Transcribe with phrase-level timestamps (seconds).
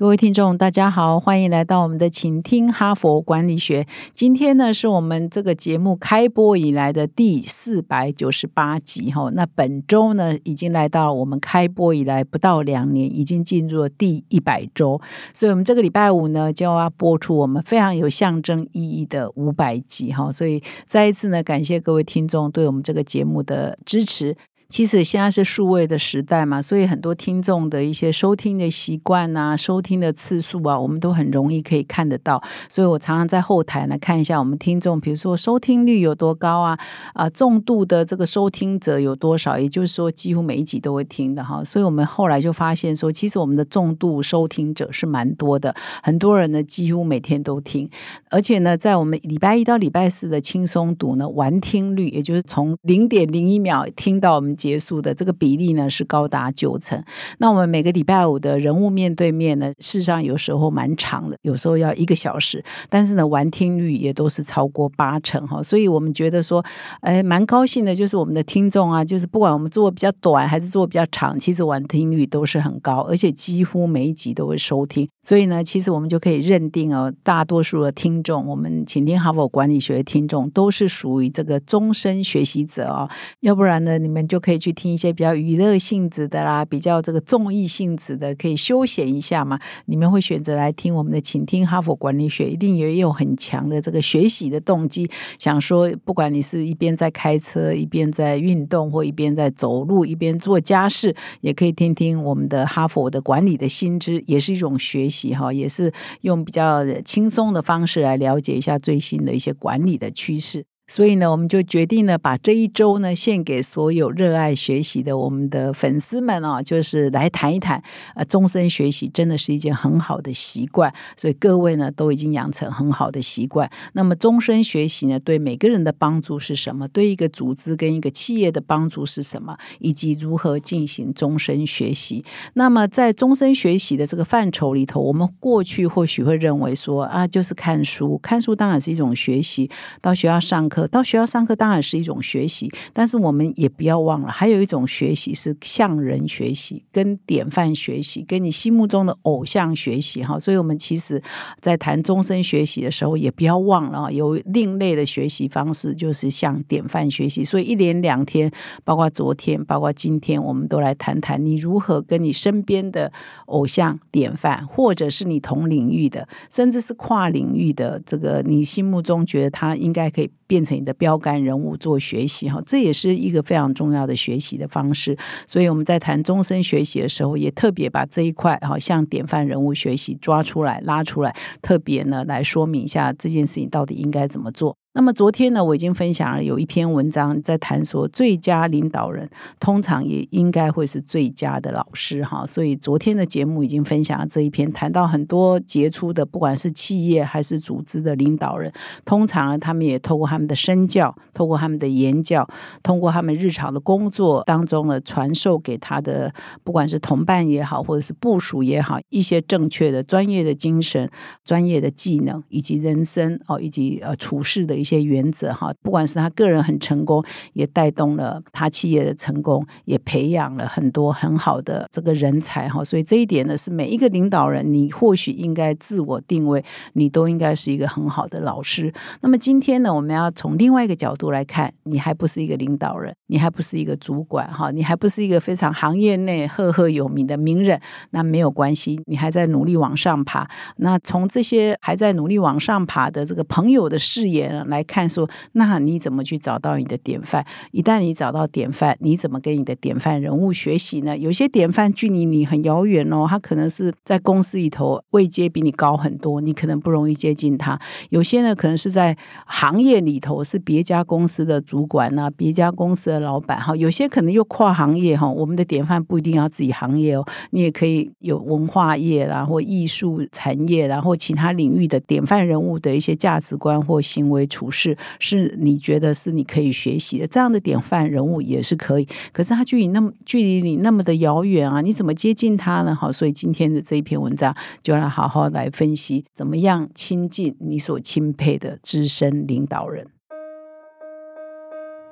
[0.00, 3.82] 各位听众，大家好，欢迎来到我们的《请听哈佛管理学》。
[4.14, 9.30] 今天呢，是我们这个节目开播以来的第四百九十八集哈。
[9.34, 14.98] 那本周呢，已经来到我们开播以来不到两年，已经进入了第一百周。
[15.34, 20.32] 所以，我们这个礼拜五呢，就要播出我们非常有象征意义的五百集哈。
[20.32, 24.34] 所以，再一次呢，感谢各位听众对我们这个节目的支持。
[24.70, 32.40] 其实现在是数位的时代嘛，所以很多听众的一些收听的习惯啊、收听的次数啊，我们都很容易可以看得到。
[32.68, 36.78] 所以我常常在后台呢看一下我们听众，比如说收听率有多高啊，
[37.14, 41.64] 啊重度的这个收听者有多少，也就是说几乎每一集都会听的哈。
[41.64, 47.90] 所以我们后来就发现说，其实我们的重度收听者是蛮多的，很多人呢几乎每天都听，
[48.30, 54.56] 而且呢，在我们礼拜一到礼拜四的轻松读呢，完听率也就是从零点零一秒听到我们。
[54.60, 57.02] 结束的这个比例呢是高达九成。
[57.38, 65.62] 那我们每个礼拜五的人物面对面呢，事实上有时候蛮长的，有时候要一个小时，但是呢完听率也都是超过八成哈。
[65.62, 66.62] 所以我们觉得说，
[67.00, 75.08] 哎，蛮高兴的，就是我们的听众啊，就是不管我们做比较短还是做比较长，其实完听率都是很高，而且几乎每一集都会收听。
[75.22, 83.08] 所以呢，其实我们就可以认定哦，大多数的听众，我们请听哈佛管理学的听众都是属于这个终身学习者啊。
[83.40, 84.49] 要不然呢，你们就可以。
[84.50, 89.60] 可以去听一些比较娱乐性质的啦，比较这个综艺性质的，可以休闲一下嘛。
[89.84, 95.08] 你们会选择来听我们的，请听哈佛管理学，一定也有很强的这个学习的动机。
[95.38, 105.92] 想说，不管你是一边在开车，一边在运动，或一边在走路，一边做家事，也可以听听我们的哈佛的管理的新知，也是一种学习哈，也是
[106.22, 110.64] 用比较轻松的方式来了解一下最新的一些管理的趋势。
[110.90, 117.80] 所以呢，我们就决定呢，把这一周呢献给所有热爱学习的我们的粉丝们哦，就是来谈一谈，
[118.16, 120.92] 呃，终身学习真的是一件很好的习惯。
[121.16, 123.70] 所以各位呢，都已经养成很好的习惯。
[123.92, 126.88] 那么，终身学习呢，对每个人的帮助是什么？
[126.88, 129.56] 对一个组织跟一个企业的帮助是什么？
[129.78, 132.24] 以及如何进行终身学习？
[132.54, 139.70] 那么，在终身学习的这个范畴里头，我们过去或许会认为说啊，就是看书，看书当然是一种学习，
[140.00, 140.79] 到学校上课。
[140.88, 150.38] 到学校上课当然是一种学习，但是我们也不要忘了，还有一种学习是向人学习、跟典范学习、跟你心目中的偶像学习哈。
[150.38, 151.22] 所以，我们其实，
[151.60, 157.44] 在谈终身学习的时候，也不要忘了有另类的学习方式，就是向典范学习。
[157.44, 158.50] 所以，一连两天，
[158.84, 163.12] 包括昨天，包括今天，我们都来谈谈你如何跟你身边的
[163.46, 170.30] 偶像典范，或者是你同领域的，甚至是跨领域的这个你心目中觉得他应该可以。
[170.50, 175.16] 变成你的标杆人物做学习哈，这也是一个非常重要的学习的方式。
[175.46, 184.79] 所以我们在谈终身学习的时候，也特别把这一块哈，向典范人物学习抓出来、拉出来，特别呢来说明一下这件事情到底应该怎么做。
[184.92, 189.30] 那么昨天呢，我已经分享了有一篇文章在谈说，最佳领导人
[189.60, 192.44] 通常也应该会是最佳的老师哈。
[192.44, 198.72] 所以昨天的节目已经分享了这一篇，谈到很多杰出的，不管是企业还是组织的领导人，
[199.04, 202.48] 通常呢，他们也透过他们的身教，透过他们的言教，
[202.82, 206.34] 通过他们日常的工作当中呢，传授给他的，
[206.64, 211.08] 不管是同伴也好，或者是部署也好，一些正确的专业的精神、
[211.44, 214.79] 专业的技能，以及人生哦，以及呃处事的。
[214.80, 222.82] 一些原则哈，不管是他个人很成功，也带动了他企业的成功，也培养了很多很好的这个人才哈。
[222.82, 226.64] 所以这一点呢，是每一个领导人，你或许应该自我定位，
[226.94, 228.92] 你都应该是一个很好的老师。
[229.20, 240.48] 那么今天呢，我们要从另外一个角度来看，你还不是一个领导人，你还不是一个主管哈，你还不是一个非常行业内赫赫有名的名人，那没有关系，你还在努力往上爬。
[240.76, 244.64] 那从这些还在努力往上爬的这个朋友的视野呢？
[244.70, 247.44] 来看说，那你怎么去找到你的典范？
[247.72, 251.18] 一旦你找到典范，你怎么跟你的典范人物学习呢？
[251.18, 257.78] 有些典范距离你很遥远哦，他可能是在公司里头位阶比你高很多，你可能不容易接近他。
[258.10, 263.74] 有些呢，可能是在行业里头是别家公司的主管呐，别家公司的老板哈。
[263.74, 265.28] 有些可能又跨行业哈。
[265.28, 274.46] 我们的典范不一定要自己行业哦，你也可以有文化业啦，或艺术产业，然后其他领域的典范人物的一些价值观或行为。
[274.60, 279.08] 处事是你觉得是你可以学习的，这样的典范人物也是可以。
[279.32, 282.94] 可是他距离那么距离你那么的遥远啊，你怎么接近他呢？
[282.94, 290.08] 好，所以今天的这一篇文章就来好好来分析，怎么样亲近你所钦佩的资深领导人。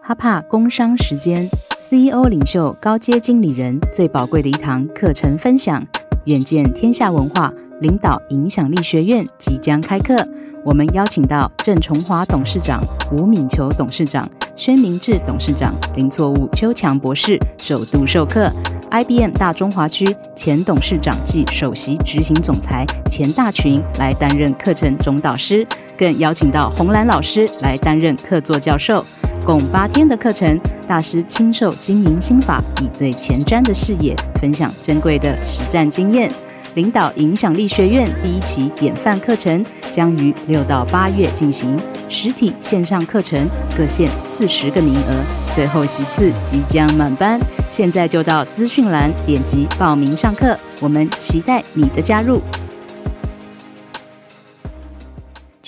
[0.02, 1.46] 哈帕工商时间
[1.78, 5.86] ，CEO 领袖高阶经理人最宝贵的一堂课程分享，
[6.24, 7.52] 远见天下文化
[7.82, 10.16] 领导影响力学院即将开课。
[10.64, 12.82] 我们邀请到郑崇华董事长、
[13.12, 18.50] 吴敏球董事长、宣明志董事长、林错误邱强博士首度授课。
[18.90, 25.66] IBM 大中华区前董事长暨首席执行总裁钱大群来担任课程总导师，
[25.96, 29.04] 更邀请到红兰老师来担任客座教授。
[29.44, 36.30] 共八天的课程，大师亲授经营心法，以最前瞻的视野分享珍贵的实战经验。
[36.74, 41.76] 领导影响力学院第一期典范课程将于六到八月进行，
[42.08, 45.24] 实体线上课程各限四十个名额，
[45.54, 47.40] 最后席次即将满班。
[47.70, 52.40] 现在就到资讯栏点击报名上课，我们期待你的加入。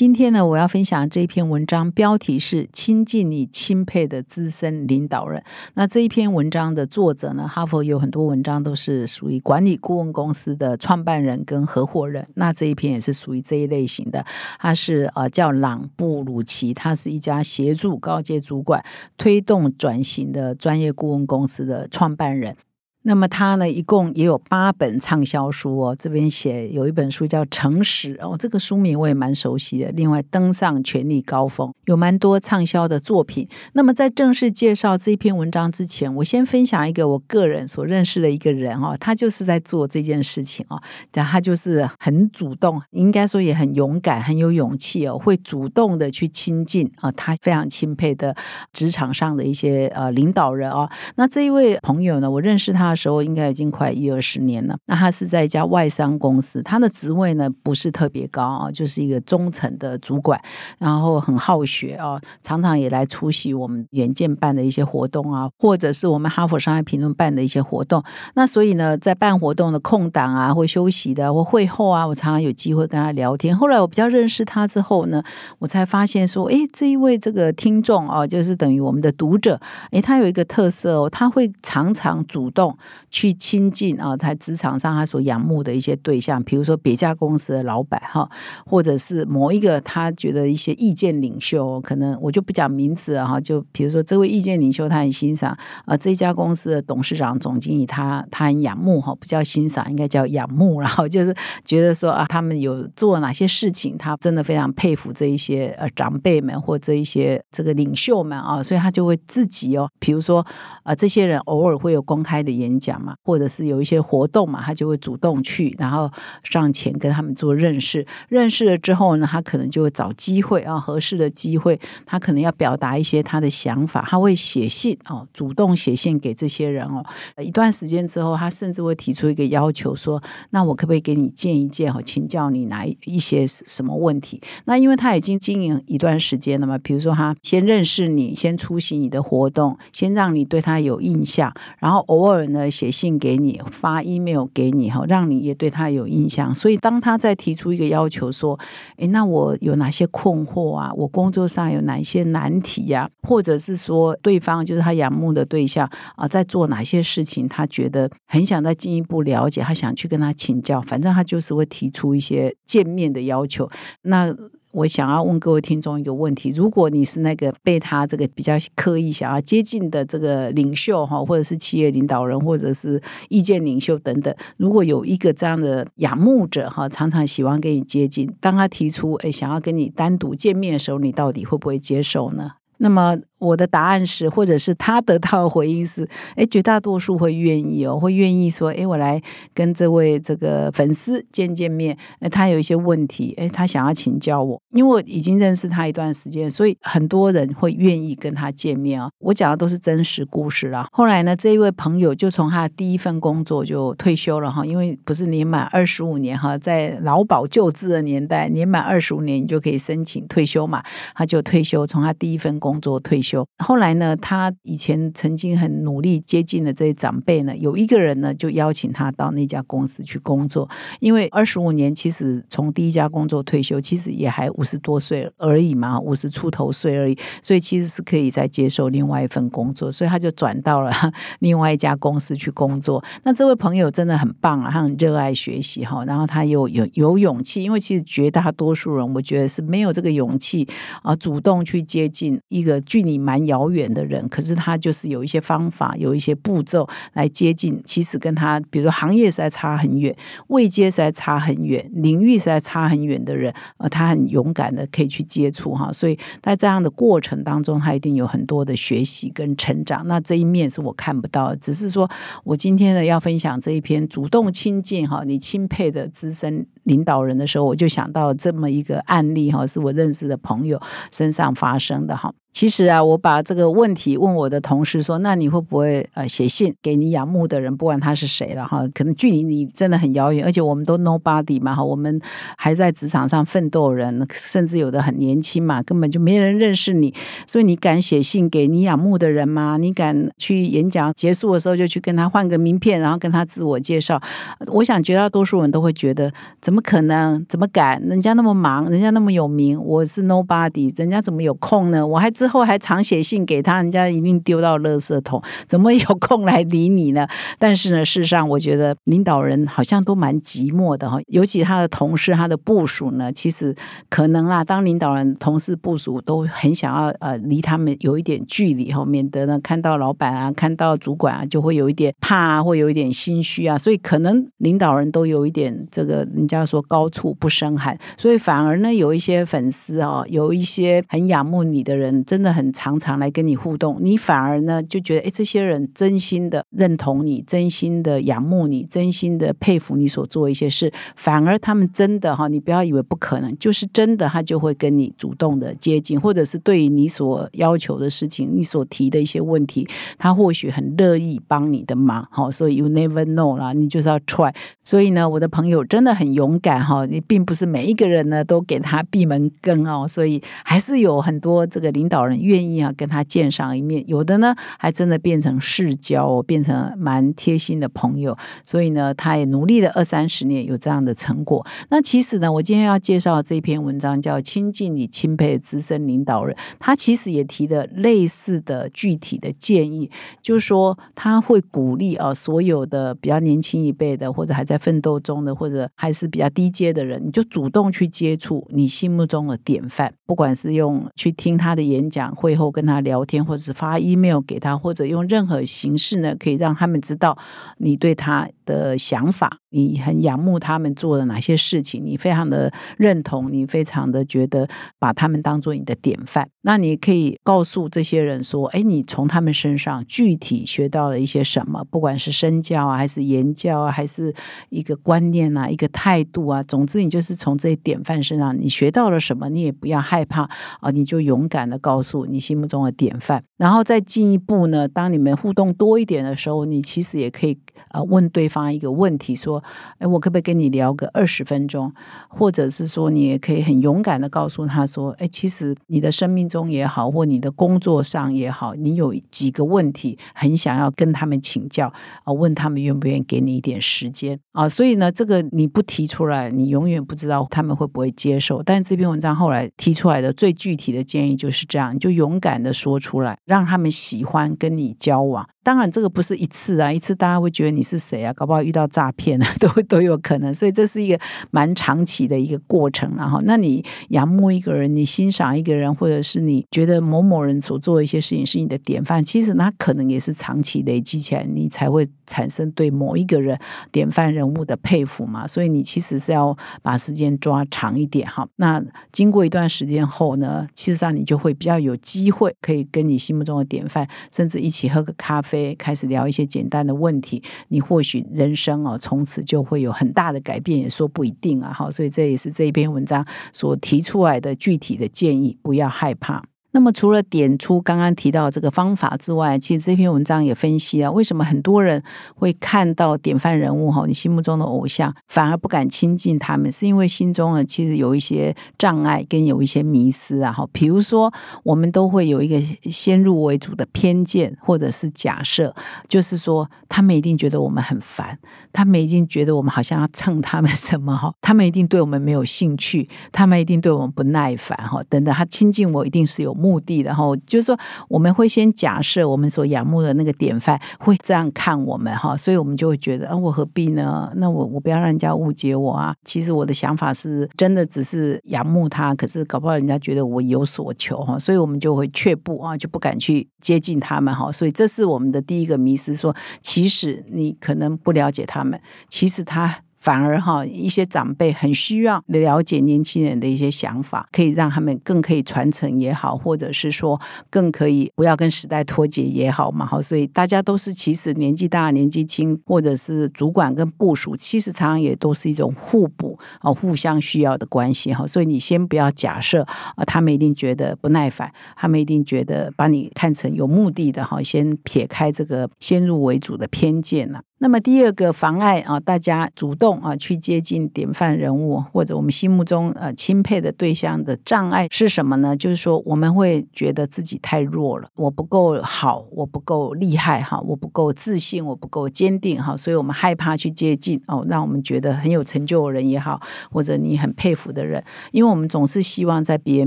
[0.01, 5.45] 今天呢，我要分享这一篇文章，标题是“亲近你钦佩的资深领导人”。
[5.77, 12.27] 那这一篇文章的作者呢，哈佛有很多文章都是属于管理顾问公司的创办人跟合伙人。
[12.37, 14.25] 那这一篇也是属于这一类型的，
[14.59, 18.83] 他是呃叫朗布鲁奇，他是一家协助高阶主管
[19.19, 22.57] 推动转型的专业顾问公司的创办人。
[23.03, 25.97] 那么他呢，一共也有八本畅销书哦。
[25.99, 29.91] 这边写有一本书叫《诚实》哦，这个书名我也蛮熟悉的。
[29.93, 33.49] 另外，登上权力高峰，有蛮多畅销的作品。
[33.73, 40.79] 那么在正式介绍这篇文章之前，我先分享一个我个人所认识的一个人哦，他就是在做这件事情哦，
[41.11, 48.37] 但他就是很主动，应该说也很勇敢，很有勇气哦，会主动的去亲近啊，他非常钦佩的
[48.75, 50.87] 职场上的一些呃领导人哦。
[51.17, 52.90] 那这一位朋友呢，我认识他。
[52.91, 54.77] 那时候应该已经快一二十年了。
[54.87, 60.41] 那他是在一家外商公司，他的职位呢不是特别高啊，就是一个中层的主管，
[60.79, 68.03] 然后很好学啊，常常也来出席我们远见办的一些活动啊，或者是我们哈佛商业评论办的一些活动。
[68.35, 73.57] 那所以呢，在办活动的空档啊，或休息的或会后啊，我常常有机会跟他聊天。
[73.57, 75.23] 后来我比较认识他之后呢，
[75.61, 79.61] 我才发现说，哎，这一位这个听众啊，就是等于我们的读者，
[79.93, 82.77] 哎，他有一个特色哦，他会常常主动。
[83.11, 88.29] 去亲近啊，他职场上他所仰慕的一些对象，比如说别家公司的老板哈，
[88.65, 101.35] 或者是某一个他觉得一些意见领袖，可能我就不讲名字哈，就比如说这位意见领袖他很欣赏啊，这家公司的董事长、总经理他他很仰慕哈，不叫欣赏，应该叫仰慕，然后 就是
[101.65, 110.47] 觉得说啊，他们有做哪些事情，他真的非常佩服这一些呃长辈们或这一些这个领袖们啊，所以他就会自己哦，比如说
[110.83, 112.70] 啊，这些人偶尔会有公开的演。
[112.71, 116.11] 演讲嘛，或者是有一些活动嘛，他就会主动去，然后
[116.45, 118.07] 上前跟他们做认识。
[118.29, 127.05] 认识了之后呢，他可能就会找机会啊，合适的机会，他可能要表达一些他的想法，他会写信哦，主动写信给这些人哦。
[127.43, 142.60] 一段时间之后，他甚至会提出一个要求，说：“那我可不可以给你见一见哈，请教你哪一些什么问题？”那因为他已经经营一段时间了嘛，比如说他先认识你，先出席你的活动，先让你对他有印象，然后偶尔呢。
[142.69, 146.53] 写信给你，发 email 给你，哈，让你也对他有印象。
[146.53, 148.59] 所以，当他在提出一个要求，说
[148.99, 150.93] ：“诶，那我有哪些困惑啊？
[150.97, 153.09] 我工作上有哪些难题呀？
[153.23, 157.47] 或者是说，对方就是他仰慕的对象啊，在做哪些事情？
[157.47, 160.81] 他觉得很想再进一步了解，他想去跟他请教。
[160.81, 163.71] 反正他就是会提出一些见面的要求。
[164.03, 164.35] 那。
[164.73, 182.53] 我想要问各位听众一个问题：如果你是那个被他这个比较刻意想要接近的这个领袖哈，或者是企业领导人，或者是意见领袖等等，如果有一个这样的仰慕者哈，常常喜欢跟你接近，当他提出诶想要跟你单独见面的时候，你到底会不会接受呢？
[182.79, 189.21] 那么我的答案是，或者是他得到的回应是，哎，绝大多数会愿意哦，会愿意说，哎，我来
[189.53, 191.97] 跟这位这个粉丝见见面。
[192.21, 199.11] 那他有一些问题，哎，他想要请教我，因为我已经认识他一段时间，所以很多人会愿意跟他见面啊。
[199.19, 200.87] 我讲的都是真实故事啦。
[200.93, 210.83] 后来呢，这一位朋友就从他第一份工作就退休了哈，因为不是年满二十五年哈，在劳保救治的年代，年满二十五年你就可以申请退休嘛，
[211.15, 212.51] 他就退休，从他第一份。
[212.61, 213.30] 工作退休。
[213.59, 220.69] 后来呢，他以前曾经很努力接近的这些长辈呢，有一个人呢就邀请他到那家公司去工作，
[221.01, 230.93] 因为二十五年其实从第一家工作退休，其实也还五十多岁而已嘛，五十出头岁而已，所以其实是可以再接受另外一份工作，所以他就转到了
[231.41, 233.03] 另外一家公司去工作。
[233.25, 240.67] 那这位朋友真的很棒啊，他很热爱学习哈，然后他又有有勇气，因为其实绝大多数人我觉得是没有这个勇气
[241.03, 250.15] 啊，主动去接近一个距离蛮遥远的人，可是他就是有一些方法，有一些步骤来接近，其实跟他比如说行业实在差很远，
[250.49, 260.07] 位阶实在差很远，领域实在差很远的人，呃，他很勇敢的可以去接触哈，所以在这样的过程当中，他一定有很多的学习跟成长。
[260.07, 262.11] 那这一面是我看不到，只是说
[262.45, 270.81] 我今天呢要分享这一篇主动亲近哈，你钦佩的资深领导人的时候，我就想到这么一个案例哈，是我认识的朋友
[271.13, 272.33] 身上发生的哈。
[272.61, 278.87] 其实啊，我把这个问题问我的同事说：“那你会不会呃写信给你仰慕的人，不管他是谁了哈？
[278.93, 282.21] 可能距离你真的很遥远，而且我们都 nobody 嘛哈，我们
[282.59, 287.15] 还在职场上奋斗人，甚至有的很年轻嘛，根本就没人认识你。
[287.47, 289.79] 所以你敢写信给你仰慕的人吗？
[289.79, 294.21] 你敢去演讲结束的时候就去跟他换个名片，然后跟他自我介绍？
[294.67, 297.43] 我想绝大多数人都会觉得，怎么可能？
[297.49, 297.99] 怎么敢？
[298.03, 302.07] 人家那么忙，人家那么有名，我是 nobody，人家怎么有空呢？
[302.07, 307.27] 我还。”知后还常写信给他，人家一定丢到垃圾桶，怎么有空来理你呢？
[307.59, 313.75] 但是呢，事实上，我觉得领导人好像都蛮寂寞的哈，尤其他的同事、他的部属呢，其实
[314.09, 332.25] 可能啦，当领导人、同事、部属都很想要呃离他们有一点距离哈，免得呢看到老板啊、看到主管啊，就会有一点怕啊，会有一点心虚啊，所以可能领导人都有一点这个人家说高处不胜寒，所以反而呢，有一些粉丝啊，有一些很仰慕你的人。
[332.25, 354.51] 真真的很常常来跟你互动，你反而呢就觉得，哎，这些人真心的认同你，真心的仰慕你，真心的佩服你所做一些事，反而他们真的哈，你不要以为不可能，就是真的，他就会跟你主动的接近，或者是对于你所要求的事情，你所提的一些问题，他或许很乐意帮你的忙，哈，所以 you never know 啦，你就是要 try。
[354.83, 362.20] 所以呢，我的朋友真的很勇敢哈，你并不是每一个人呢都给他闭门羹哦，所以还是有很多这个领导。
[362.21, 368.37] 老人愿意啊跟他见上一面，有的呢还真的变成世交，变成蛮贴心的朋友。
[368.63, 371.67] 所以呢，他也努力了二三十年，有这样的成果。
[371.89, 380.11] 那其实呢，我今天要介绍这篇文章叫《亲近你钦佩资深领导人》，他其实也提的类似的具体的建议，
[380.43, 392.10] 就是说他会鼓励啊所有的比较年轻一辈的，或者还在奋斗中的，或者还是比较低阶的人，你就主动去接触你心目中的典范，不管是用去听他的演。
[392.11, 397.39] 讲会后跟他聊天，或者是发 email 给他，或者用任何形式呢，可以让他们知道
[397.79, 406.49] 你对他的想法，你很仰慕他们做的哪些事情，你非常的认同，你非常的觉得把他们当做你的典范。
[406.63, 411.85] 那你可以告诉这些人说：“哎，你从他们身上具体学到了一些什么？
[411.85, 414.35] 不管是身教啊，还是言教啊，还是
[414.71, 420.43] 一个观念啊，一个态度啊，总之你就是从这些典范身上你学到了什么，你也不要害怕
[420.81, 424.87] 啊，你就勇敢的告。”诉你心目中的典范，然后再进一步呢。
[424.89, 427.59] 当你们互动多一点的时候，你其实也可以
[427.91, 429.63] 呃问对方一个问题，说
[429.99, 431.93] ：“哎，我可不可以跟你聊个二十分钟？”
[432.29, 441.93] 或者是说，你也可以很勇敢的告诉他说：“哎，其实你的生命中也好，或你的工作上也好，你有几个问题很想要跟他们请教
[442.25, 442.33] 啊？
[442.33, 444.69] 问他们愿不愿意给你一点时间啊？
[444.69, 448.63] 所以呢，这个你不提出来，你永远不知道他们会不会接受。
[448.63, 451.90] 但这篇文章后来提出来的最具体的建议就是这样。
[451.93, 455.49] 你就勇敢的说出来，让他们喜欢跟你交往。
[455.63, 458.33] 当然，这个不是一次啊，一次大家会觉得你是谁啊？
[458.33, 460.55] 搞不好遇到诈骗啊， 都都有可能。
[460.55, 463.15] 所以这是一个蛮长期的一个过程。
[463.15, 473.59] 然后，那你仰慕一个人，你欣赏一个人，或者是你觉得某某人所做的一些事情是你的典范，其实那可能也是长期累积起来，你才会产生对某一个人
[473.93, 475.47] 典范人物的佩服嘛。
[475.47, 478.49] 所以你其实是要把时间抓长一点哈。
[478.57, 485.50] 那经过一段时间后呢，其实上你就会比较有机会可以跟你心目中的典范，甚至一起喝个咖啡。
[485.51, 491.73] 非开始聊一些简单的问题，你或许人生哦，从此就会有很大的改变，也说不一定啊。
[491.73, 496.50] 好，所以这也是这一篇文章所提出来的具体的建议，不要害怕。
[496.73, 502.01] 那么除了点出刚刚提到这个方法之外，其实这篇文章也分析了为什么很多人
[502.37, 510.65] 会看到典范人物哈，你心目中的偶像反而不敢亲近他们，是因为心中呢其实有一些障碍跟有一些迷失啊哈。
[510.71, 511.33] 比如说，
[511.65, 515.75] 我们都会有一个先入为主的偏见或者是假设，
[516.09, 518.39] 就是说他们一定觉得我们很烦，
[518.73, 526.57] 他们一定觉得我们好像要蹭他们什么哈，他们一定对我们没有兴趣，他们一定对我们不耐烦哈，等等，他亲近我一定是有。
[526.61, 534.31] 目的，然后就是说，我们会先假设我们所仰慕的那个典范会这样看我们哈，所以我们就会觉得啊，我何必呢？
[534.37, 536.15] 那我我不要让人家误解我啊。
[536.25, 544.53] 其实我的想法是真的，只是仰慕他，可是搞不好人家觉得我有所求哈，所以我们就会却步啊，就不敢去接近他们哈。
[544.53, 549.81] 所以这是我们的第一个迷失，说其实你可能不了解他们，其实他。
[550.01, 559.85] 反而哈，一些长辈很需要了解年轻人的一些想法，可以让他们更可以传承也好，或者是说更可以不要跟时代脱节也好嘛。
[559.85, 568.27] 哈，所以大家都是其实年纪大、年纪轻，或者是主管跟部署，其实常常也都是一种互补啊，互相需要的关系哈。
[568.27, 569.63] 所以你先不要假设
[569.97, 574.43] 啊，他们一定觉得不耐烦，他们一定觉得把你看成有目的的哈。
[574.43, 577.43] 先撇开这个先入为主的偏见了。
[577.63, 585.55] 那么第二个妨碍啊，大家主动啊去接近典范人物或者我们心目中呃钦佩的对象的障碍是什么呢？
[585.55, 596.41] 就是说我们会觉得自己太弱了，我不够好，我不够厉害哈，我不够自信，我不够坚定哈，所以我们害怕去接近哦，让我们觉得很有成就的人也好，
[596.71, 598.03] 或者你很佩服的人，
[598.33, 599.87] 因为我们总是希望在别人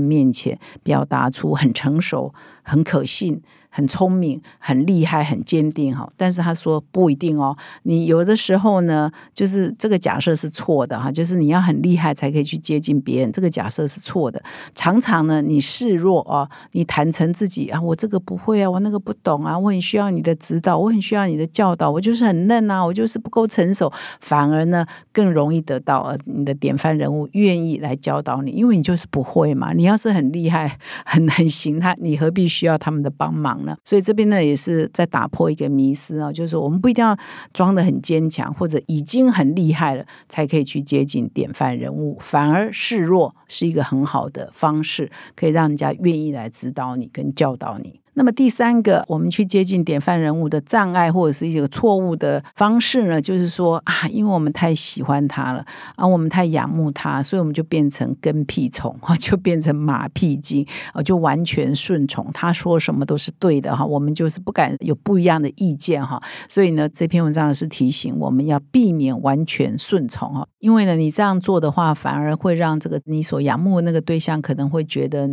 [0.00, 3.42] 面前表达出很成熟、很可信。
[3.76, 7.56] 很聪明、很厉害、很坚定哈，但是他说不一定哦。
[7.82, 14.40] 你有的时候呢，就是这个假设是错的哈，就是你要很厉害才可以去接近别人，这个假设是错的。
[14.76, 29.72] 常常呢，你示弱啊，你坦诚自己啊，我这个不会啊，我那个不懂啊，我很需要你的指导，我很需要你的教导，我就是很嫩啊，我就是不够成熟，反而呢更容易得到呃你的典范人物愿意来教导你，因为你就是不会嘛。
[29.72, 33.63] 你要是很厉害、 很很行，他你何必需要他们的帮忙？
[33.84, 37.16] 所以这边呢也是在打破一个迷思啊，就是说我们不一定要
[37.52, 48.00] 装的很坚强，或者已经很厉害了才可以去接近典范人物，反而示弱是一个很好的方式，可以让人家愿意来指导你跟教导你。
[48.14, 55.64] 那么第三个，我们去接近典范人物的障碍或者是一个错误的方式呢，就是说啊，因为我们太喜欢他了
[55.96, 66.22] 啊，我们太仰慕他，所以我们就变成跟屁虫， 就变成马屁精啊，就完全顺从他说什么都是对的哈，我们就是不敢有不一样的意见哈。
[66.48, 75.28] 所以呢，这篇文章是提醒我们要避免完全顺从哈，因为呢，你这样做的话，反而会让这个你所仰慕的那个对象可能会觉得。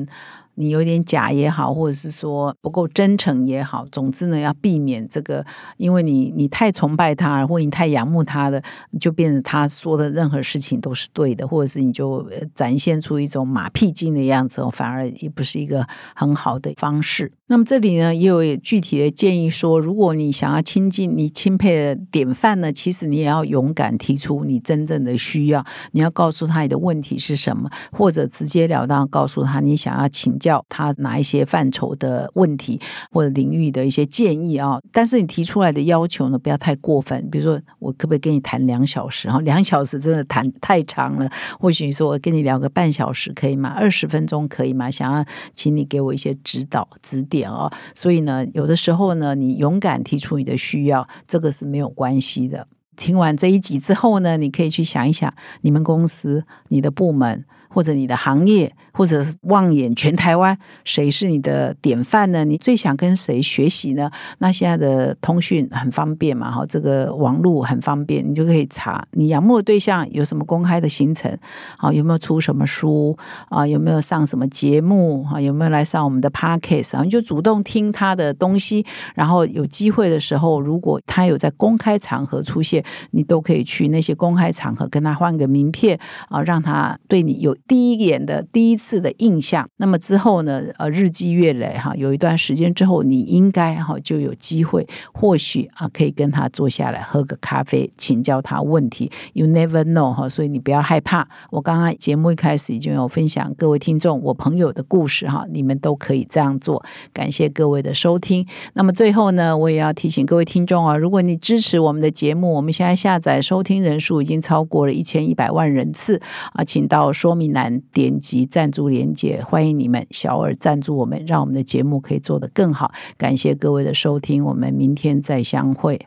[0.55, 5.45] 你有点假也好，或者是说不够真诚也好，总之呢，要避免这个，
[5.77, 8.61] 因为你你太崇拜他，或你太仰慕他的，
[8.99, 17.31] 就变成他说的任何事情都是对的，或者是你就展现出一种马屁精的样子，反而也不是一个很好的方式。
[17.51, 30.65] 那么这里呢，也有具体的建议说，如果你想要亲近你钦佩的典范呢，其实你也要勇敢提出你真正的需要，你要告诉他你的问题是什么，或者直截了当告诉他你想要请教。
[30.69, 32.79] 他哪一些范畴的问题
[33.11, 34.79] 或者领域的一些建议啊？
[34.93, 37.29] 但是你提出来的要求呢，不要太过分。
[37.29, 39.29] 比如说，我可不可以跟你谈两小时？
[39.29, 41.29] 哈，两小时真的谈太长了。
[41.59, 43.73] 或许你说我跟你聊个半小时可以吗？
[43.75, 44.89] 二十分钟可以吗？
[44.89, 47.71] 想要请你给我一些指导指点哦。
[47.95, 52.67] 所以呢，有的时候呢，你勇敢提出你的需要，这个是没有关系的。
[52.95, 57.45] 听完这一集之后呢，你可以去想一想，你们公司、你的部门。
[57.73, 62.43] 或者你的行业，或者是望眼全台湾，谁是你的典范呢？
[62.43, 64.11] 你最想跟谁学习呢？
[64.39, 71.35] 那现在的通讯很方便嘛，哈，这个网络很方便，你就可以查你仰慕的对象有什么公开的行程，
[71.77, 73.17] 啊，有没有出什么书
[73.49, 77.03] 啊，有没有上什么节目啊，有没有来上我们的 podcast 啊？
[77.03, 87.55] 你就主动听他的东西，然后有机会的时候，如果他有在公开场合出现，你都可以去那些公开场合跟他换个名片啊，让他对你有。
[87.67, 90.63] 第一眼的第一次的印象，那么之后呢？
[90.79, 99.11] 呃，日积月累哈，有一段时间之后，你应该哈就有机会，或许啊可以跟他坐下来喝个咖啡，请教他问题。
[99.33, 101.27] You never know 哈，所以你不要害怕。
[101.51, 106.83] 我刚刚节目一开始已经有分享各位听众我朋友的故事哈，你们都可以这样做。
[107.13, 108.47] 感谢各位的收听。
[108.73, 116.19] 那么最后呢，我也要提醒各位听众啊，如果你支持我们的节目，我们现在下载收听人数已经超过了一千一百万人次
[116.53, 117.51] 啊，请到说明。
[117.51, 122.91] 栏点击赞助连接，欢迎你们小额赞助我们，让我们的节目可以做得更好。
[123.17, 125.99] 感谢各位的收听，我们明天再相会。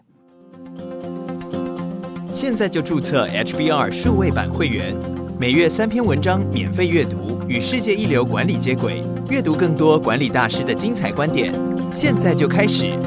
[2.33, 4.96] 现在就注册 HBR 数位版会员，
[5.38, 11.55] 每月三篇文章免费阅读，与世界一流管理接轨，阅读更多管理大师的精彩观点。
[11.92, 12.98] 现在就开始。